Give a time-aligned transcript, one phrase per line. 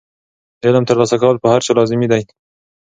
[0.59, 2.23] د علم ترلاسه کول په هر چا لازمي دي.